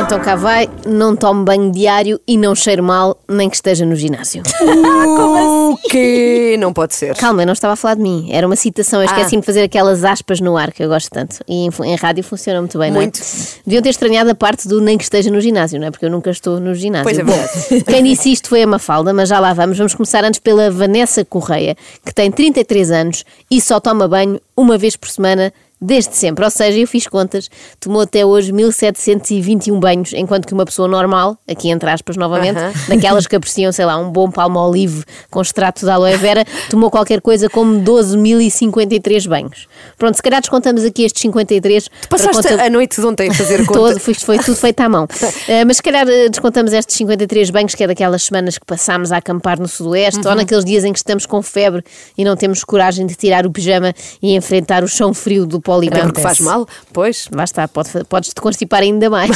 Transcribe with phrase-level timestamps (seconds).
[0.00, 3.94] Então cá vai, não tome banho diário e não cheire mal, nem que esteja no
[3.94, 4.42] ginásio.
[5.70, 6.56] O quê?
[6.58, 7.16] Não pode ser.
[7.16, 8.28] Calma, eu não estava a falar de mim.
[8.32, 11.36] Era uma citação, eu esqueci-me de fazer aquelas aspas no ar que eu gosto tanto.
[11.46, 13.20] E em, em rádio funciona muito bem, Muito.
[13.20, 13.60] não é?
[13.64, 15.90] Deviam ter estranhado a parte do nem que esteja no ginásio, não é?
[15.92, 17.04] Porque eu nunca estou no ginásio.
[17.04, 17.84] Pois é Bom, verdade.
[17.86, 19.78] quem disse isto foi a Mafalda, mas já lá vamos.
[19.78, 24.76] Vamos começar antes pela Vanessa Correia, que tem 33 anos e só toma banho uma
[24.76, 26.44] vez por semana desde sempre.
[26.44, 27.48] Ou seja, eu fiz contas,
[27.78, 32.72] tomou até hoje 1721 banhos, enquanto que uma pessoa normal, aqui entre aspas novamente, Aham.
[32.88, 36.90] daquelas que apreciam, sei lá, um bom palmo olive com extrato de aloe vera, tomou
[36.90, 39.66] qualquer coisa como 12.053 banhos.
[39.98, 41.88] Pronto, se calhar descontamos aqui estes 53.
[41.88, 43.78] para Passaste conta- a noite de ontem a fazer conta.
[43.80, 45.06] Todo, foi, foi tudo feito à mão.
[45.48, 49.10] Eh, mas se calhar eh, descontamos estes 53 banhos, que é daquelas semanas que passámos
[49.10, 50.30] a acampar no Sudoeste, Uhum.
[50.30, 51.82] ou naqueles dias em que estamos com febre
[52.16, 53.92] e não temos coragem de tirar o pijama
[54.22, 56.06] e enfrentar o chão frio do Até polibanco.
[56.06, 57.28] porque faz mal, pois.
[57.32, 59.30] Lá está, pode, podes te constipar ainda mais.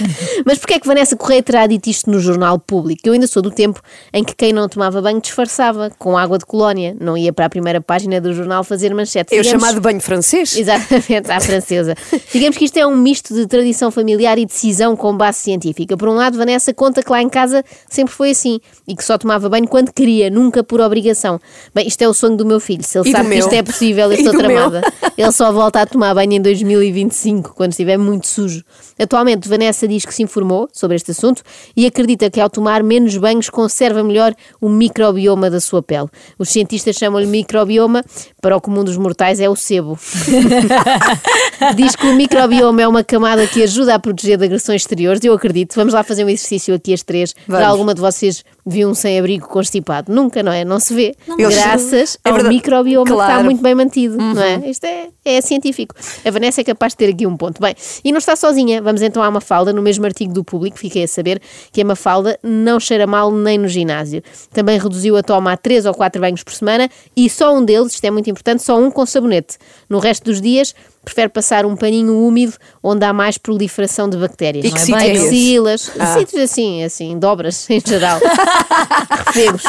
[0.44, 3.00] Mas porquê é que Vanessa Correia terá dito isto no jornal público?
[3.04, 3.80] Eu ainda sou do tempo
[4.12, 7.50] em que quem não tomava banho disfarçava com água de colónia, não ia para a
[7.50, 9.34] primeira página do jornal fazer manchete.
[9.34, 10.56] Eu Digamos- chamado banho francês.
[10.56, 11.94] Exatamente, à francesa.
[12.32, 15.96] Digamos que isto é um misto de tradição familiar e decisão com base científica.
[15.96, 19.16] Por um lado, Vanessa conta que lá em casa sempre foi assim e que só
[19.18, 21.40] tomava banho quando queria, nunca por obrigação.
[21.74, 22.82] Bem, isto é o sonho do meu filho.
[22.84, 24.48] Se ele E sabe que isto é possível, eu estou do meu.
[24.70, 24.82] tramada.
[25.16, 28.62] Ele só volta a tomar banho em 2025, quando estiver muito sujo.
[28.98, 31.42] Atualmente, Vanessa diz que se informou sobre este assunto
[31.76, 36.08] e acredita que ao tomar menos banhos conserva melhor o microbioma da sua pele.
[36.38, 38.04] Os cientistas chamam-lhe microbioma,
[38.40, 39.98] para o comum dos mortais é o sebo.
[41.76, 45.22] Diz que o microbioma é uma camada que ajuda a proteger de agressões exteriores.
[45.24, 45.74] Eu acredito.
[45.74, 47.34] Vamos lá fazer um exercício aqui as três.
[47.46, 47.62] Vamos.
[47.64, 50.12] Já alguma de vocês viu um sem-abrigo constipado?
[50.12, 50.64] Nunca, não é?
[50.64, 51.14] Não se vê.
[51.38, 53.38] Eles- Graças É ao microbioma que está Claro.
[53.40, 53.44] Uhum.
[53.44, 54.68] muito bem mantido, não é?
[54.70, 55.69] Isto é, é científico.
[56.24, 57.60] A Vanessa é capaz de ter aqui um ponto.
[57.60, 57.74] Bem,
[58.04, 58.82] e não está sozinha.
[58.82, 61.40] Vamos então à Mafalda, no mesmo artigo do público, fiquei a saber
[61.72, 64.22] que a Mafalda não cheira mal nem no ginásio.
[64.52, 67.94] Também reduziu a toma a 3 ou 4 banhos por semana e só um deles,
[67.94, 69.58] isto é muito importante, só um com sabonete.
[69.88, 70.74] No resto dos dias,
[71.04, 74.64] prefere passar um paninho úmido onde há mais proliferação de bactérias.
[74.64, 75.26] E que sítio é esse?
[75.26, 76.18] Axilas, Ah.
[76.18, 78.20] sítios assim, assim, dobras em geral.
[79.26, 79.62] Refegos.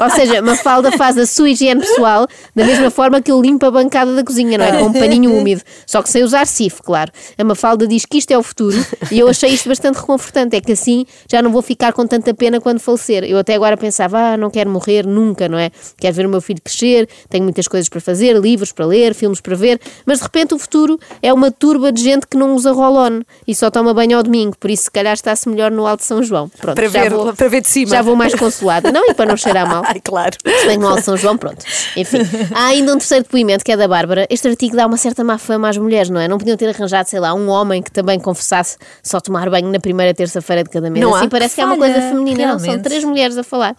[0.00, 3.70] Ou seja, Mafalda faz a sua higiene pessoal da mesma forma que eu limpo a
[3.70, 4.78] bancada da cozinha, não é?
[4.78, 5.62] Com um paninho úmido.
[5.86, 7.10] Só que sem usar sif, claro.
[7.36, 8.76] A Mafalda diz que isto é o futuro
[9.10, 10.56] e eu achei isto bastante reconfortante.
[10.56, 13.24] É que assim já não vou ficar com tanta pena quando falecer.
[13.24, 15.70] Eu até agora pensava, ah, não quero morrer nunca, não é?
[15.98, 19.40] Quero ver o meu filho crescer, tenho muitas coisas para fazer, livros para ler, filmes
[19.40, 22.72] para ver, mas de repente o futuro é uma turba de gente que não usa
[22.72, 26.04] roll-on e só toma banho ao domingo, por isso se calhar está-se melhor no Alto
[26.04, 26.48] São João.
[26.60, 27.90] Pronto, Para já ver- vou, para ver de cima.
[27.90, 28.92] Já vou mais consolada.
[28.92, 29.82] Não, e para não cheirar mal.
[29.86, 30.36] Ai, claro.
[30.44, 31.64] Se bem que no Alto São João, pronto.
[31.96, 32.18] Enfim,
[32.54, 34.26] há ainda um terceiro depoimento que é da Bárbara.
[34.30, 36.28] Este artigo dá uma certa má fama às mulheres, não é?
[36.28, 39.80] Não podiam ter arranjado, sei lá, um homem que também confessasse só tomar banho na
[39.80, 41.04] primeira terça-feira de cada mês.
[41.04, 41.18] Não há?
[41.20, 42.46] assim parece que é uma coisa feminina.
[42.46, 42.84] Não, são realmente.
[42.84, 43.74] três mulheres a falar.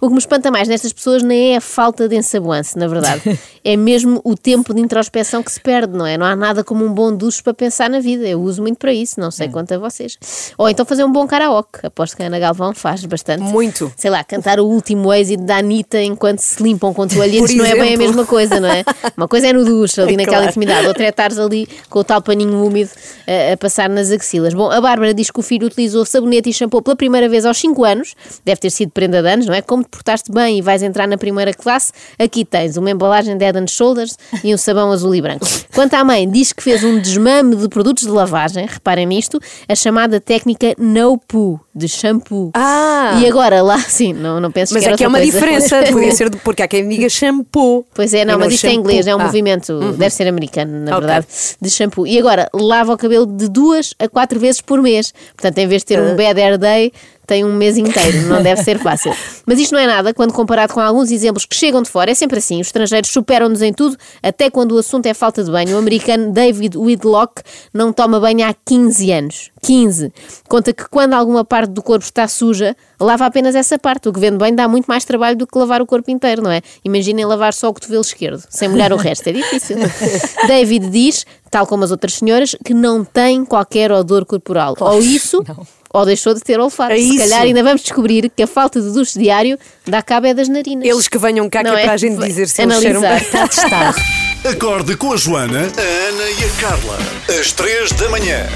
[0.00, 3.38] O que me espanta mais nestas pessoas nem é a falta de ensaboance, na verdade.
[3.62, 6.16] É mesmo o tempo de introspeção que se perde, não é?
[6.20, 8.28] Não há nada como um bom duche para pensar na vida.
[8.28, 10.18] Eu uso muito para isso, não sei quanto a vocês.
[10.58, 11.78] Ou então fazer um bom karaoke.
[11.82, 13.40] Aposto que a Ana Galvão faz bastante.
[13.40, 13.90] Muito.
[13.96, 17.74] Sei lá, cantar o último êxito da Anitta enquanto se limpam com toalhetes não é
[17.74, 18.84] bem a mesma coisa, não é?
[19.16, 20.50] Uma coisa é no duche, ali É naquela claro.
[20.50, 22.90] intimidade, outra é estares ali com o tal paninho úmido
[23.26, 24.52] eh, a passar nas axilas.
[24.52, 27.56] Bom, a Bárbara diz que o filho utilizou sabonete e shampoo pela primeira vez aos
[27.56, 28.14] 5 anos,
[28.44, 29.62] deve ter sido prenda de anos, não é?
[29.62, 33.42] Como te portaste bem e vais entrar na primeira classe, aqui tens uma embalagem de
[33.46, 35.46] Head and Shoulders e um sabão azul e branco.
[35.74, 39.38] Quanto à mãe, diz que fez um desmame de produtos de lavagem, reparem nisto,
[39.68, 42.50] a chamada técnica no poo, de shampoo.
[42.54, 43.18] Ah.
[43.22, 45.32] E agora lá, sim, não, não penso Mas que era é que é uma coisa.
[45.32, 45.82] diferença.
[45.92, 47.86] Podia ser de, porque há quem diga shampoo.
[47.94, 48.80] Pois é, não, mas isto é shampoo.
[48.80, 49.24] inglês, é um Ah.
[49.24, 51.06] movimento, deve ser americano, na Ok.
[51.06, 51.26] verdade,
[51.60, 52.06] de shampoo.
[52.06, 55.12] E agora, lava o cabelo de duas a quatro vezes por mês.
[55.36, 56.02] Portanto, em vez de ter Ah.
[56.02, 56.92] um bad hair day,
[57.30, 59.14] tem um mês inteiro, não deve ser fácil.
[59.46, 62.14] Mas isto não é nada, quando comparado com alguns exemplos que chegam de fora, é
[62.14, 65.76] sempre assim, os estrangeiros superam-nos em tudo, até quando o assunto é falta de banho.
[65.76, 69.50] O americano David Whitlock não toma banho há 15 anos.
[69.62, 70.12] 15.
[70.48, 74.08] Conta que quando alguma parte do corpo está suja, lava apenas essa parte.
[74.08, 76.50] O que vendo bem dá muito mais trabalho do que lavar o corpo inteiro, não
[76.50, 76.62] é?
[76.84, 79.28] Imaginem lavar só o cotovelo esquerdo, sem molhar o resto.
[79.28, 79.76] É difícil.
[80.48, 84.74] David diz, tal como as outras senhoras, que não tem qualquer odor corporal.
[84.80, 85.44] Ou isso,
[85.92, 86.92] ou deixou de ter olfato.
[86.92, 87.18] É Se isso.
[87.18, 90.86] calhar ainda vamos descobrir que a falta de duche diário dá cabo é das narinas.
[90.86, 91.84] Eles que venham cá, que Não é é?
[91.84, 93.18] para a gente dizer se eles cheiram analisar.
[93.18, 93.26] bem.
[93.26, 94.00] Está testado.
[94.50, 96.98] Acorde com a Joana, a Ana e a Carla.
[97.38, 98.46] Às três da manhã.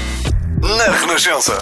[0.61, 1.57] Na Renascença.